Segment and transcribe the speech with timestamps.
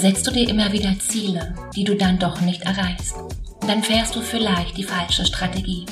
[0.00, 3.14] setzt du dir immer wieder Ziele, die du dann doch nicht erreichst.
[3.66, 5.86] Dann fährst du vielleicht die falsche Strategie.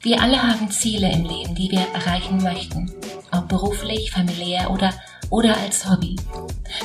[0.00, 2.92] Wir alle haben Ziele im Leben, die wir erreichen möchten,
[3.32, 4.92] ob beruflich, familiär oder,
[5.30, 6.16] oder als Hobby.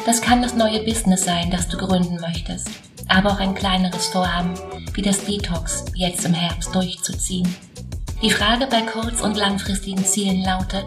[0.06, 2.70] Das kann das neue Business sein, das du gründen möchtest,
[3.08, 4.54] aber auch ein kleineres Vorhaben
[4.94, 7.48] wie das Detox jetzt im Herbst durchzuziehen.
[8.22, 10.86] Die Frage bei kurz- und langfristigen Zielen lautet,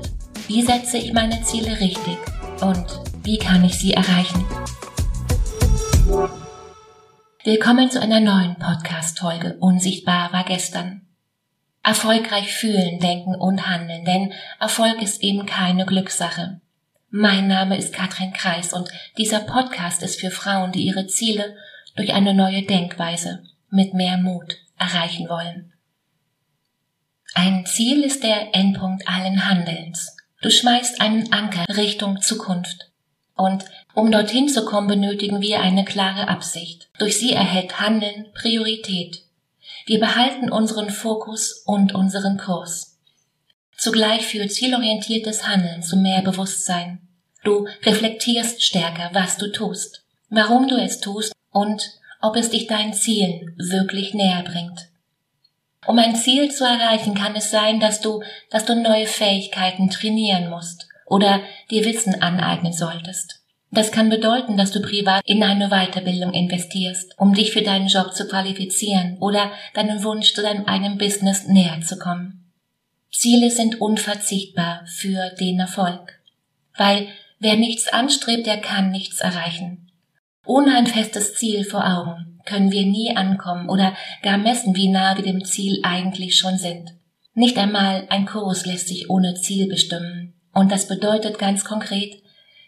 [0.48, 2.18] wie setze ich meine Ziele richtig
[2.60, 2.84] und
[3.22, 4.44] wie kann ich sie erreichen?
[7.42, 11.06] Willkommen zu einer neuen Podcast-Folge Unsichtbar war gestern.
[11.82, 16.60] Erfolgreich fühlen, denken und handeln, denn Erfolg ist eben keine Glückssache.
[17.08, 21.56] Mein Name ist Katrin Kreis und dieser Podcast ist für Frauen, die ihre Ziele
[21.96, 25.72] durch eine neue Denkweise mit mehr Mut erreichen wollen.
[27.34, 30.14] Ein Ziel ist der Endpunkt allen Handelns.
[30.42, 32.91] Du schmeißt einen Anker Richtung Zukunft.
[33.34, 33.64] Und
[33.94, 36.88] um dorthin zu kommen, benötigen wir eine klare Absicht.
[36.98, 39.22] Durch sie erhält Handeln Priorität.
[39.86, 42.98] Wir behalten unseren Fokus und unseren Kurs.
[43.76, 47.00] Zugleich führt zielorientiertes Handeln zu mehr Bewusstsein.
[47.42, 51.82] Du reflektierst stärker, was du tust, warum du es tust und
[52.20, 54.88] ob es dich deinen Zielen wirklich näher bringt.
[55.84, 60.48] Um ein Ziel zu erreichen, kann es sein, dass du, dass du neue Fähigkeiten trainieren
[60.48, 63.42] musst oder dir Wissen aneignen solltest.
[63.70, 68.12] Das kann bedeuten, dass du privat in eine Weiterbildung investierst, um dich für deinen Job
[68.12, 72.52] zu qualifizieren oder deinem Wunsch zu deinem eigenen Business näher zu kommen.
[73.10, 76.20] Ziele sind unverzichtbar für den Erfolg,
[76.76, 77.08] weil
[77.38, 79.90] wer nichts anstrebt, der kann nichts erreichen.
[80.44, 85.16] Ohne ein festes Ziel vor Augen können wir nie ankommen oder gar messen, wie nah
[85.16, 86.94] wir dem Ziel eigentlich schon sind.
[87.34, 90.21] Nicht einmal ein Kurs lässt sich ohne Ziel bestimmen.
[90.52, 92.22] Und das bedeutet ganz konkret,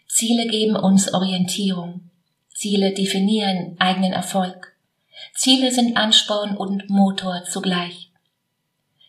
[0.07, 2.09] Ziele geben uns Orientierung.
[2.53, 4.73] Ziele definieren eigenen Erfolg.
[5.33, 8.11] Ziele sind Ansporn und Motor zugleich.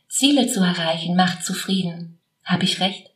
[0.09, 2.19] Ziele zu erreichen macht zufrieden.
[2.44, 3.10] Habe ich recht?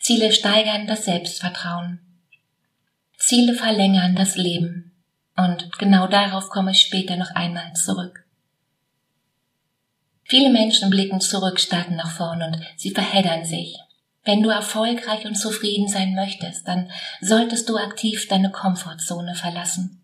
[0.00, 2.00] Ziele steigern das Selbstvertrauen.
[3.16, 4.92] Ziele verlängern das Leben.
[5.36, 8.24] Und genau darauf komme ich später noch einmal zurück.
[10.24, 13.78] Viele Menschen blicken zurück statt nach vorn und sie verheddern sich.
[14.24, 16.90] Wenn du erfolgreich und zufrieden sein möchtest, dann
[17.20, 20.02] solltest du aktiv deine Komfortzone verlassen.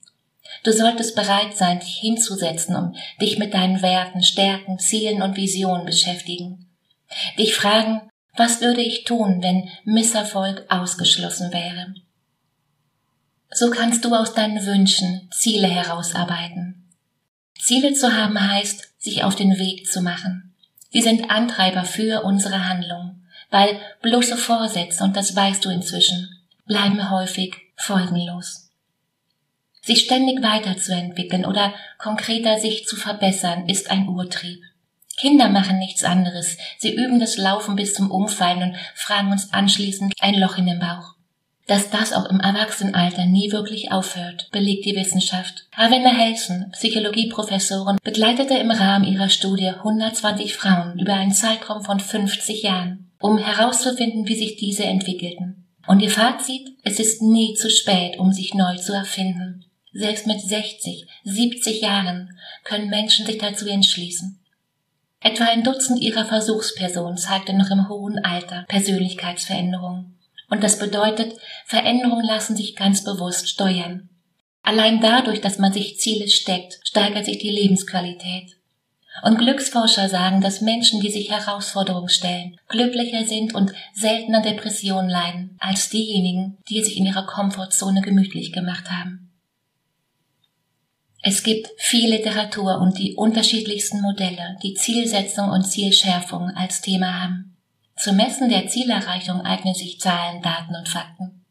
[0.64, 5.86] Du solltest bereit sein, dich hinzusetzen und dich mit deinen Werten, Stärken, Zielen und Visionen
[5.86, 6.66] beschäftigen.
[7.38, 8.02] Dich fragen,
[8.36, 11.94] was würde ich tun, wenn Misserfolg ausgeschlossen wäre?
[13.50, 16.88] So kannst du aus deinen Wünschen Ziele herausarbeiten.
[17.58, 20.54] Ziele zu haben heißt, sich auf den Weg zu machen.
[20.90, 26.28] Sie sind Antreiber für unsere Handlung, weil bloße Vorsätze, und das weißt du inzwischen,
[26.66, 28.70] bleiben häufig folgenlos.
[29.82, 34.62] Sich ständig weiterzuentwickeln oder konkreter sich zu verbessern, ist ein Urtrieb.
[35.16, 36.58] Kinder machen nichts anderes.
[36.78, 40.78] Sie üben das Laufen bis zum Umfallen und fragen uns anschließend ein Loch in den
[40.78, 41.14] Bauch.
[41.66, 45.66] Dass das auch im Erwachsenenalter nie wirklich aufhört, belegt die Wissenschaft.
[45.76, 52.62] Ravenna Helsen, Psychologieprofessorin, begleitete im Rahmen ihrer Studie 120 Frauen über einen Zeitraum von 50
[52.62, 55.66] Jahren, um herauszufinden, wie sich diese entwickelten.
[55.86, 59.64] Und ihr Fazit, es ist nie zu spät, um sich neu zu erfinden.
[59.92, 64.38] Selbst mit 60, 70 Jahren können Menschen sich dazu entschließen.
[65.20, 70.18] Etwa ein Dutzend ihrer Versuchspersonen zeigte noch im hohen Alter Persönlichkeitsveränderungen.
[70.50, 71.34] Und das bedeutet,
[71.66, 74.08] Veränderungen lassen sich ganz bewusst steuern.
[74.62, 78.57] Allein dadurch, dass man sich Ziele steckt, steigert sich die Lebensqualität.
[79.22, 85.56] Und Glücksforscher sagen, dass Menschen, die sich Herausforderungen stellen, glücklicher sind und seltener Depressionen leiden,
[85.60, 89.28] als diejenigen, die sich in ihrer Komfortzone gemütlich gemacht haben.
[91.22, 97.56] Es gibt viel Literatur und die unterschiedlichsten Modelle, die Zielsetzung und Zielschärfung als Thema haben.
[97.96, 101.44] Zum Messen der Zielerreichung eignen sich Zahlen, Daten und Fakten.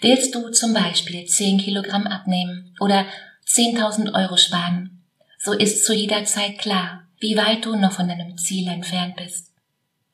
[0.00, 3.04] Willst du zum Beispiel 10 Kilogramm abnehmen oder
[3.46, 5.03] 10.000 Euro sparen,
[5.44, 9.52] so ist zu jeder Zeit klar, wie weit du noch von deinem Ziel entfernt bist.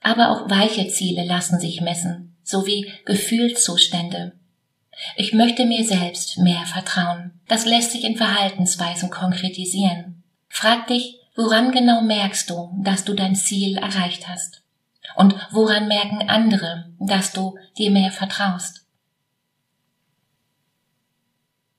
[0.01, 4.33] Aber auch weiche Ziele lassen sich messen, sowie Gefühlszustände.
[5.15, 7.41] Ich möchte mir selbst mehr vertrauen.
[7.47, 10.25] Das lässt sich in Verhaltensweisen konkretisieren.
[10.49, 14.63] Frag dich, woran genau merkst du, dass du dein Ziel erreicht hast?
[15.15, 18.85] Und woran merken andere, dass du dir mehr vertraust?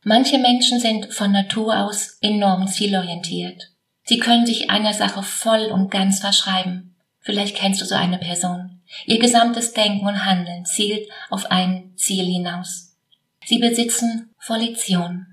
[0.04, 3.72] Manche Menschen sind von Natur aus enorm zielorientiert.
[4.04, 6.96] Sie können sich einer Sache voll und ganz verschreiben.
[7.20, 8.82] Vielleicht kennst du so eine Person.
[9.06, 12.98] Ihr gesamtes Denken und Handeln zielt auf ein Ziel hinaus.
[13.46, 15.28] Sie besitzen Volition.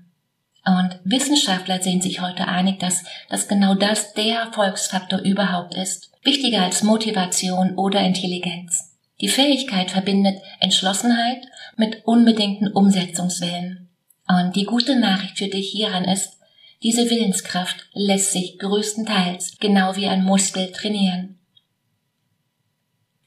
[0.65, 6.11] Und Wissenschaftler sind sich heute einig, dass, dass genau das der Erfolgsfaktor überhaupt ist.
[6.23, 8.95] Wichtiger als Motivation oder Intelligenz.
[9.19, 11.43] Die Fähigkeit verbindet Entschlossenheit
[11.75, 13.88] mit unbedingten Umsetzungswillen.
[14.29, 16.37] Und die gute Nachricht für dich hieran ist,
[16.83, 21.39] diese Willenskraft lässt sich größtenteils genau wie ein Muskel trainieren.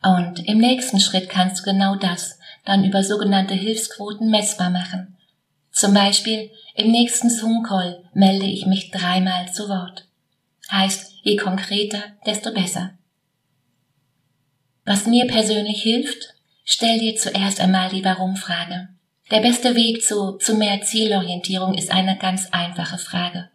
[0.01, 5.17] Und im nächsten Schritt kannst du genau das dann über sogenannte Hilfsquoten messbar machen.
[5.73, 10.07] Zum Beispiel im nächsten Zoom-Call melde ich mich dreimal zu Wort.
[10.71, 12.95] Heißt, je konkreter, desto besser.
[14.85, 16.35] Was mir persönlich hilft,
[16.65, 18.89] stell dir zuerst einmal die Warum-Frage.
[19.33, 23.49] Der beste Weg zu, zu mehr Zielorientierung ist eine ganz einfache Frage.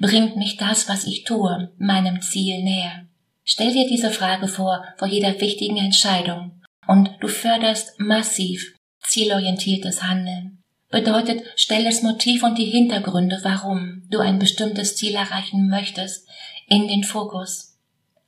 [0.00, 3.06] Bringt mich das, was ich tue, meinem Ziel näher?
[3.44, 8.74] Stell dir diese Frage vor vor jeder wichtigen Entscheidung und du förderst massiv
[9.04, 10.64] zielorientiertes Handeln.
[10.90, 16.28] Bedeutet, stell das Motiv und die Hintergründe, warum du ein bestimmtes Ziel erreichen möchtest,
[16.66, 17.78] in den Fokus.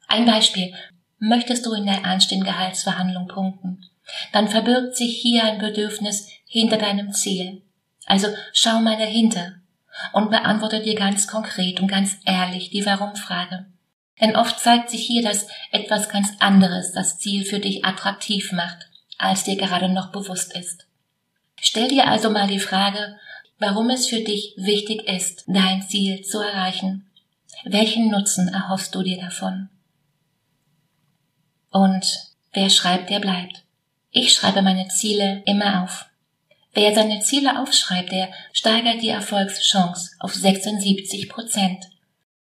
[0.06, 0.72] Ein Beispiel.
[1.18, 3.86] Möchtest du in der anstehenden Gehaltsverhandlung punkten?
[4.32, 7.62] Dann verbirgt sich hier ein Bedürfnis hinter deinem Ziel.
[8.06, 9.54] Also schau mal dahinter
[10.12, 13.66] und beantworte dir ganz konkret und ganz ehrlich die Warum-Frage.
[14.20, 18.88] Denn oft zeigt sich hier, dass etwas ganz anderes das Ziel für dich attraktiv macht,
[19.18, 20.86] als dir gerade noch bewusst ist.
[21.60, 23.18] Stell dir also mal die Frage,
[23.58, 27.06] warum es für dich wichtig ist, dein Ziel zu erreichen.
[27.64, 29.68] Welchen Nutzen erhoffst du dir davon?
[31.70, 32.04] Und
[32.52, 33.62] wer schreibt, der bleibt.
[34.14, 36.04] Ich schreibe meine Ziele immer auf.
[36.74, 41.86] Wer seine Ziele aufschreibt, der steigert die Erfolgschance auf 76 Prozent.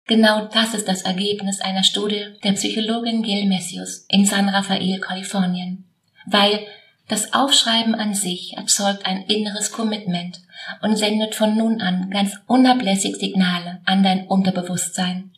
[0.07, 5.85] Genau das ist das Ergebnis einer Studie der Psychologin Gil Messius in San Rafael, Kalifornien.
[6.25, 6.67] Weil
[7.07, 10.41] das Aufschreiben an sich erzeugt ein inneres Commitment
[10.81, 15.33] und sendet von nun an ganz unablässig Signale an dein Unterbewusstsein.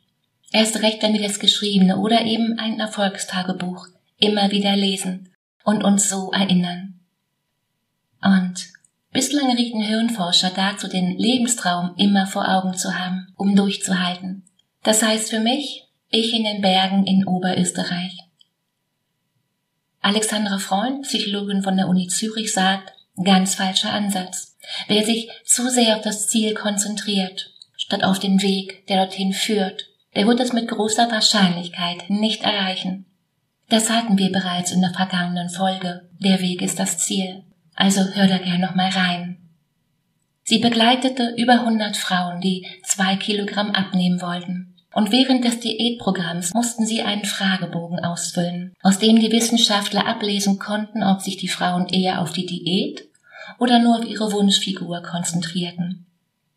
[0.52, 3.88] Erst recht, wenn wir das Geschriebene oder eben ein Erfolgstagebuch
[4.20, 5.29] immer wieder lesen
[5.64, 7.00] und uns so erinnern.
[8.22, 8.68] Und
[9.12, 14.44] bislang rieten Hirnforscher dazu, den Lebenstraum immer vor Augen zu haben, um durchzuhalten.
[14.82, 18.16] Das heißt für mich, ich in den Bergen in Oberösterreich.
[20.00, 22.92] Alexandra Freund, Psychologin von der Uni Zürich, sagt,
[23.22, 24.56] ganz falscher Ansatz.
[24.88, 29.86] Wer sich zu sehr auf das Ziel konzentriert, statt auf den Weg, der dorthin führt,
[30.14, 33.06] der wird es mit großer Wahrscheinlichkeit nicht erreichen.
[33.70, 36.08] Das hatten wir bereits in der vergangenen Folge.
[36.18, 37.44] Der Weg ist das Ziel.
[37.76, 39.38] Also hör da gern noch mal rein.
[40.42, 44.74] Sie begleitete über 100 Frauen, die zwei Kilogramm abnehmen wollten.
[44.92, 51.04] Und während des Diätprogramms mussten sie einen Fragebogen ausfüllen, aus dem die Wissenschaftler ablesen konnten,
[51.04, 53.04] ob sich die Frauen eher auf die Diät
[53.60, 56.06] oder nur auf ihre Wunschfigur konzentrierten.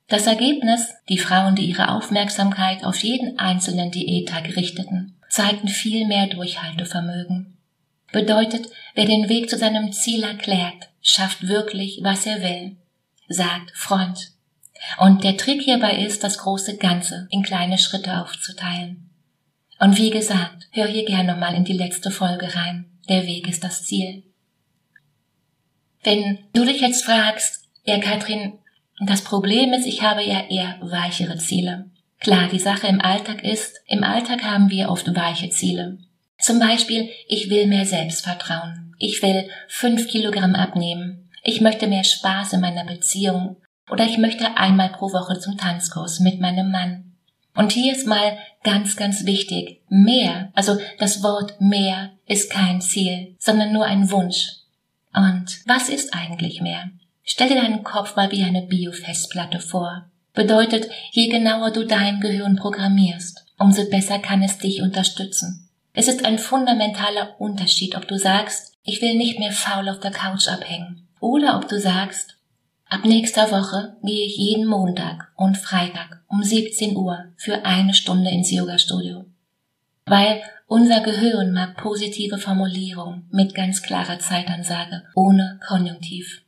[0.08, 6.28] Das Ergebnis, die Frauen, die ihre Aufmerksamkeit auf jeden einzelnen Diättag richteten, zeigten viel mehr
[6.28, 7.58] Durchhaltevermögen.
[8.12, 12.78] Bedeutet, wer den Weg zu seinem Ziel erklärt, schafft wirklich, was er will
[13.28, 14.32] sagt Freund.
[14.98, 19.10] Und der Trick hierbei ist, das große Ganze in kleine Schritte aufzuteilen.
[19.80, 22.86] Und wie gesagt, hör hier gerne nochmal in die letzte Folge rein.
[23.10, 24.24] Der Weg ist das Ziel.
[26.04, 28.60] Wenn du dich jetzt fragst, ja Katrin,
[29.00, 31.90] das Problem ist, ich habe ja eher weichere Ziele.
[32.24, 36.00] Klar, die Sache im Alltag ist, im Alltag haben wir oft weiche Ziele.
[36.40, 38.96] Zum Beispiel, ich will mehr Selbstvertrauen.
[38.98, 43.58] Ich will fünf Kilogramm abnehmen ich möchte mehr Spaß in meiner Beziehung
[43.90, 47.16] oder ich möchte einmal pro Woche zum Tanzkurs mit meinem Mann.
[47.54, 53.36] Und hier ist mal ganz, ganz wichtig, mehr, also das Wort mehr ist kein Ziel,
[53.38, 54.54] sondern nur ein Wunsch.
[55.14, 56.90] Und was ist eigentlich mehr?
[57.24, 60.10] Stell dir deinen Kopf mal wie eine Biofestplatte vor.
[60.34, 65.70] Bedeutet, je genauer du dein Gehirn programmierst, umso besser kann es dich unterstützen.
[65.94, 70.12] Es ist ein fundamentaler Unterschied, ob du sagst, ich will nicht mehr faul auf der
[70.12, 72.38] Couch abhängen oder ob du sagst,
[72.90, 78.32] ab nächster Woche gehe ich jeden Montag und Freitag um 17 Uhr für eine Stunde
[78.32, 79.26] ins Yoga-Studio.
[80.06, 86.43] Weil unser Gehirn mag positive Formulierung mit ganz klarer Zeitansage, ohne Konjunktiv.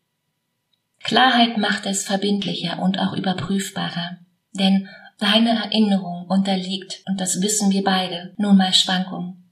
[1.05, 4.17] Klarheit macht es verbindlicher und auch überprüfbarer,
[4.53, 9.51] denn deine Erinnerung unterliegt, und das wissen wir beide, nun mal Schwankungen.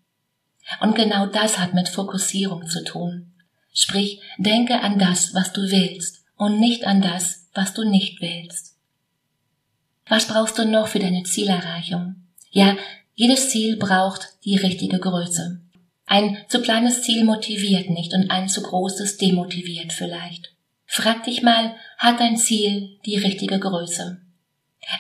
[0.80, 3.34] Und genau das hat mit Fokussierung zu tun.
[3.72, 8.76] Sprich, denke an das, was du willst und nicht an das, was du nicht willst.
[10.08, 12.16] Was brauchst du noch für deine Zielerreichung?
[12.50, 12.76] Ja,
[13.14, 15.62] jedes Ziel braucht die richtige Größe.
[16.08, 20.53] Ein zu kleines Ziel motiviert nicht und ein zu großes demotiviert vielleicht.
[20.96, 24.22] Frag dich mal, hat dein Ziel die richtige Größe?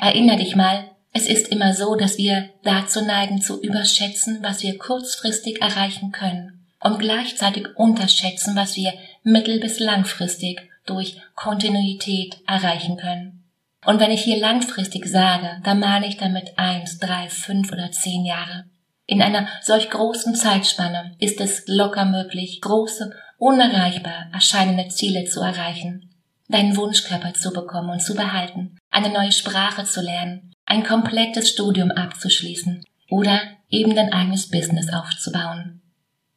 [0.01, 4.79] Erinner dich mal, es ist immer so, dass wir dazu neigen zu überschätzen, was wir
[4.79, 13.43] kurzfristig erreichen können und gleichzeitig unterschätzen, was wir mittel- bis langfristig durch Kontinuität erreichen können.
[13.85, 18.25] Und wenn ich hier langfristig sage, dann meine ich damit eins, drei, fünf oder zehn
[18.25, 18.65] Jahre.
[19.05, 26.09] In einer solch großen Zeitspanne ist es locker möglich, große, unerreichbar erscheinende Ziele zu erreichen,
[26.47, 31.91] deinen Wunschkörper zu bekommen und zu behalten, eine neue Sprache zu lernen, ein komplettes Studium
[31.91, 35.81] abzuschließen oder eben dein eigenes Business aufzubauen.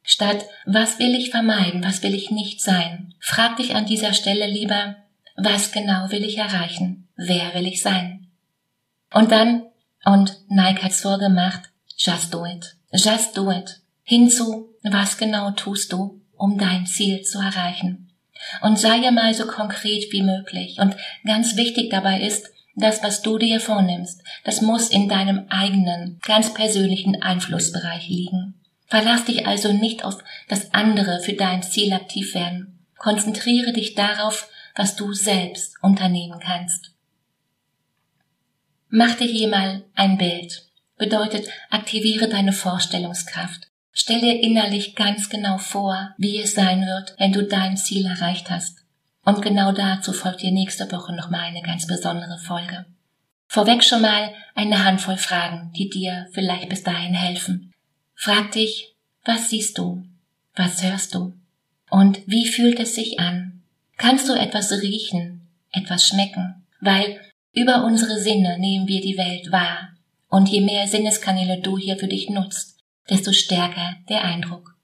[0.03, 4.47] Statt was will ich vermeiden, was will ich nicht sein, frag dich an dieser Stelle
[4.47, 4.97] lieber,
[5.37, 8.27] was genau will ich erreichen, wer will ich sein.
[9.13, 9.63] Und dann,
[10.03, 12.75] und Nike hat's vorgemacht, Just do it.
[12.93, 13.81] Just do it.
[14.03, 18.11] Hinzu, was genau tust du, um dein Ziel zu erreichen?
[18.61, 20.79] Und sei ja mal so konkret wie möglich.
[20.79, 26.19] Und ganz wichtig dabei ist, das, was du dir vornimmst, das muss in deinem eigenen,
[26.21, 28.53] ganz persönlichen Einflussbereich liegen.
[28.85, 32.85] Verlass dich also nicht auf das andere für dein Ziel aktiv werden.
[32.97, 36.91] Konzentriere dich darauf, was du selbst unternehmen kannst.
[38.89, 40.67] Mach dir hier mal ein Bild
[40.97, 43.67] bedeutet, aktiviere deine Vorstellungskraft.
[43.99, 48.51] Stell dir innerlich ganz genau vor, wie es sein wird, wenn du dein Ziel erreicht
[48.51, 48.77] hast.
[49.25, 52.85] Und genau dazu folgt dir nächste Woche nochmal eine ganz besondere Folge.
[53.47, 57.73] Vorweg schon mal eine Handvoll Fragen, die dir vielleicht bis dahin helfen.
[58.13, 58.93] Frag dich,
[59.25, 60.05] was siehst du?
[60.55, 61.33] Was hörst du?
[61.89, 63.63] Und wie fühlt es sich an?
[63.97, 66.67] Kannst du etwas riechen, etwas schmecken?
[66.81, 67.19] Weil
[67.51, 69.89] über unsere Sinne nehmen wir die Welt wahr
[70.29, 72.76] und je mehr Sinneskanäle du hier für dich nutzt,
[73.09, 74.75] desto stärker der Eindruck.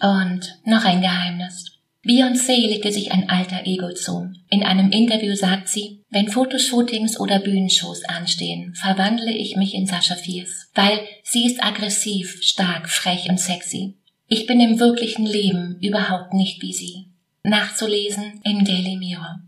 [0.00, 1.72] Und noch ein Geheimnis.
[2.04, 4.30] Beyoncé legte sich ein alter Ego zu.
[4.48, 10.14] In einem Interview sagt sie, wenn Fotoshootings oder Bühnenshows anstehen, verwandle ich mich in Sascha
[10.14, 13.96] Fierce, weil sie ist aggressiv, stark, frech und sexy.
[14.28, 17.06] Ich bin im wirklichen Leben überhaupt nicht wie sie.
[17.42, 19.40] Nachzulesen im Daily Mirror.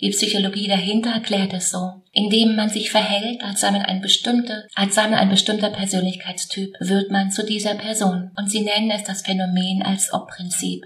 [0.00, 2.02] Die Psychologie dahinter erklärt es so.
[2.12, 6.76] Indem man sich verhält, als sei man ein bestimmter, als sei man ein bestimmter Persönlichkeitstyp,
[6.78, 8.30] wird man zu dieser Person.
[8.36, 10.84] Und sie nennen es das Phänomen als Ob-Prinzip.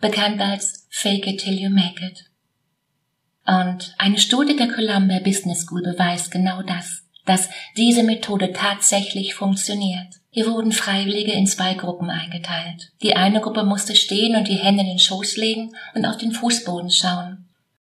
[0.00, 2.24] Bekannt als Fake it till you make it.
[3.46, 10.08] Und eine Studie der Columbia Business School beweist genau das, dass diese Methode tatsächlich funktioniert.
[10.30, 12.92] Hier wurden Freiwillige in zwei Gruppen eingeteilt.
[13.02, 16.32] Die eine Gruppe musste stehen und die Hände in den Schoß legen und auf den
[16.32, 17.41] Fußboden schauen.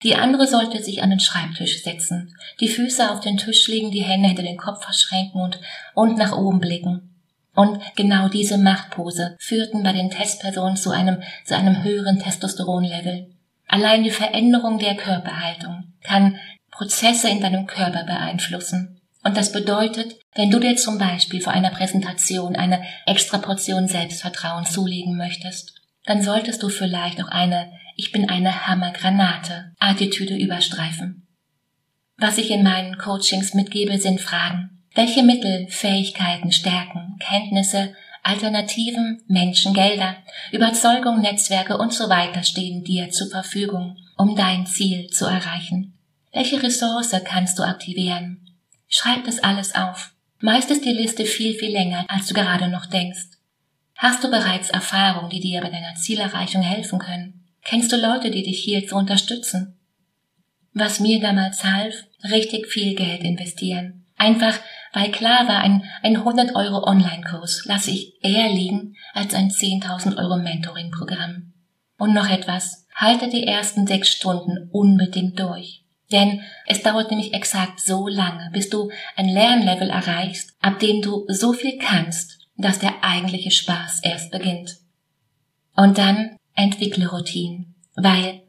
[0.03, 4.03] Die andere sollte sich an den Schreibtisch setzen, die Füße auf den Tisch legen, die
[4.03, 5.61] Hände hinter den Kopf verschränken und,
[5.95, 7.13] und nach oben blicken.
[7.55, 13.31] Und genau diese Machtpose führten bei den Testpersonen zu einem, zu einem höheren Testosteronlevel.
[13.69, 16.39] Allein die Veränderung der Körperhaltung kann
[16.71, 19.01] Prozesse in deinem Körper beeinflussen.
[19.23, 24.65] Und das bedeutet, wenn du dir zum Beispiel vor einer Präsentation eine extra Portion Selbstvertrauen
[24.65, 25.75] zulegen möchtest,
[26.07, 31.27] dann solltest du vielleicht auch eine ich bin eine Hammergranate Attitüde überstreifen.
[32.17, 34.85] Was ich in meinen Coachings mitgebe, sind Fragen.
[34.95, 40.17] Welche Mittel, Fähigkeiten, Stärken, Kenntnisse, Alternativen, Menschen, Gelder,
[40.53, 45.99] Überzeugung, Netzwerke und so weiter stehen dir zur Verfügung, um dein Ziel zu erreichen?
[46.33, 48.49] Welche Ressource kannst du aktivieren?
[48.89, 50.13] Schreib das alles auf.
[50.39, 53.29] Meist ist die Liste viel, viel länger, als du gerade noch denkst.
[53.97, 57.42] Hast du bereits Erfahrungen, die dir bei deiner Zielerreichung helfen können?
[57.64, 59.78] Kennst du Leute, die dich hier zu unterstützen?
[60.75, 61.95] Was mir damals half,
[62.31, 64.07] richtig viel Geld investieren.
[64.16, 64.59] Einfach,
[64.92, 70.16] weil klar war, ein, ein 100 Euro Online-Kurs lasse ich eher liegen als ein 10.000
[70.16, 71.52] Euro Mentoring-Programm.
[71.99, 75.85] Und noch etwas, halte die ersten sechs Stunden unbedingt durch.
[76.11, 81.25] Denn es dauert nämlich exakt so lange, bis du ein Lernlevel erreichst, ab dem du
[81.28, 84.76] so viel kannst, dass der eigentliche Spaß erst beginnt.
[85.75, 88.43] Und dann entwickle Routinen, weil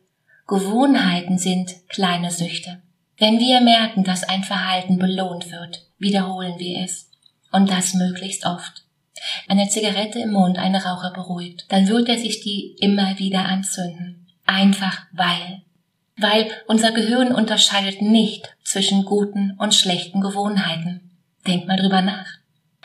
[0.48, 2.82] Gewohnheiten sind kleine Süchte.
[3.18, 7.10] Wenn wir merken, dass ein Verhalten belohnt wird, wiederholen wir es.
[7.52, 8.84] Und das möglichst oft.
[9.48, 14.28] Eine Zigarette im Mund eine Raucher beruhigt, dann wird er sich die immer wieder anzünden.
[14.46, 15.62] Einfach weil.
[16.18, 21.12] Weil unser Gehirn unterscheidet nicht zwischen guten und schlechten Gewohnheiten.
[21.48, 22.28] Denk mal drüber nach.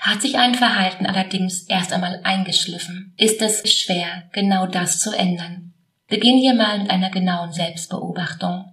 [0.00, 5.74] Hat sich ein Verhalten allerdings erst einmal eingeschliffen, ist es schwer, genau das zu ändern.
[6.06, 8.72] Beginn hier mal mit einer genauen Selbstbeobachtung.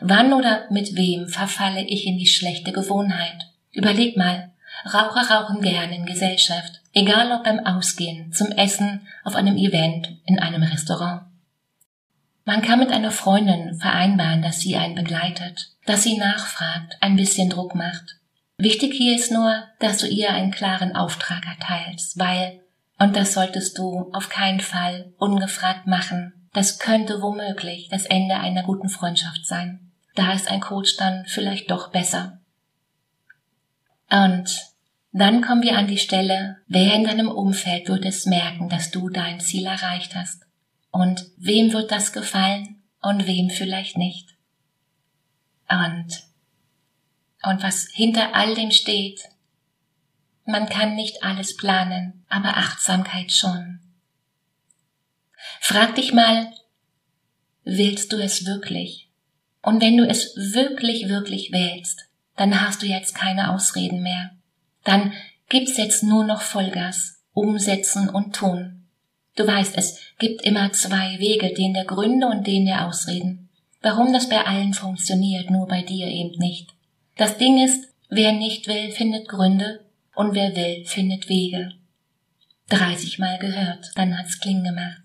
[0.00, 3.46] Wann oder mit wem verfalle ich in die schlechte Gewohnheit?
[3.72, 4.52] Überleg mal,
[4.84, 10.38] Raucher rauchen gern in Gesellschaft, egal ob beim Ausgehen, zum Essen, auf einem Event, in
[10.38, 11.22] einem Restaurant.
[12.44, 17.50] Man kann mit einer Freundin vereinbaren, dass sie einen begleitet, dass sie nachfragt, ein bisschen
[17.50, 18.16] Druck macht.
[18.58, 22.62] Wichtig hier ist nur, dass du ihr einen klaren Auftrag erteilst, weil,
[22.98, 28.62] und das solltest du auf keinen Fall ungefragt machen, das könnte womöglich das Ende einer
[28.62, 29.92] guten Freundschaft sein.
[30.14, 32.40] Da ist ein Coach dann vielleicht doch besser.
[34.10, 34.48] Und
[35.12, 39.10] dann kommen wir an die Stelle, wer in deinem Umfeld wird es merken, dass du
[39.10, 40.42] dein Ziel erreicht hast.
[40.90, 44.34] Und wem wird das gefallen und wem vielleicht nicht.
[45.68, 46.25] Und,
[47.46, 49.20] und was hinter all dem steht,
[50.44, 53.80] man kann nicht alles planen, aber Achtsamkeit schon.
[55.60, 56.52] Frag dich mal,
[57.64, 59.08] willst du es wirklich?
[59.62, 64.30] Und wenn du es wirklich, wirklich wählst, dann hast du jetzt keine Ausreden mehr.
[64.84, 65.12] Dann
[65.48, 68.86] gibt's jetzt nur noch Vollgas, umsetzen und tun.
[69.34, 73.48] Du weißt, es gibt immer zwei Wege, den der Gründe und den der Ausreden.
[73.82, 76.75] Warum das bei allen funktioniert, nur bei dir eben nicht.
[77.16, 79.80] Das Ding ist, wer nicht will, findet Gründe
[80.14, 81.72] und wer will, findet Wege.
[82.68, 85.00] 30 Mal gehört, dann hat's Kling gemacht.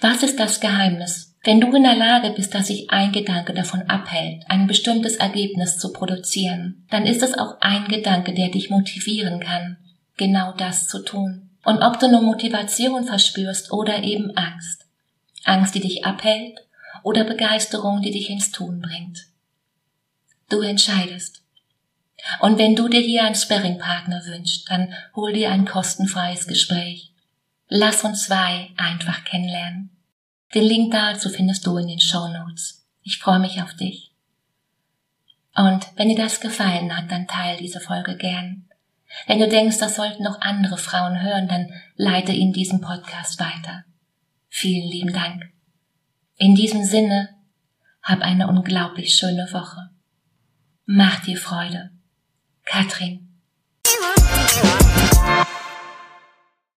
[0.00, 1.34] Was ist das Geheimnis?
[1.42, 5.78] Wenn du in der Lage bist, dass sich ein Gedanke davon abhält, ein bestimmtes Ergebnis
[5.78, 9.78] zu produzieren, dann ist es auch ein Gedanke, der dich motivieren kann,
[10.18, 11.48] genau das zu tun.
[11.64, 14.86] Und ob du nur Motivation verspürst oder eben Angst.
[15.44, 16.58] Angst, die dich abhält
[17.02, 19.29] oder Begeisterung, die dich ins Tun bringt.
[20.50, 21.42] Du entscheidest.
[22.40, 27.12] Und wenn du dir hier einen Sparringpartner wünschst, dann hol dir ein kostenfreies Gespräch.
[27.68, 29.90] Lass uns zwei einfach kennenlernen.
[30.54, 32.84] Den Link dazu findest du in den Show Notes.
[33.02, 34.12] Ich freue mich auf dich.
[35.54, 38.68] Und wenn dir das gefallen hat, dann teile diese Folge gern.
[39.26, 43.84] Wenn du denkst, das sollten noch andere Frauen hören, dann leite ihnen diesen Podcast weiter.
[44.48, 45.50] Vielen lieben Dank.
[46.36, 47.28] In diesem Sinne,
[48.02, 49.90] hab eine unglaublich schöne Woche.
[50.92, 51.92] Mach dir Freude.
[52.64, 53.28] Katrin.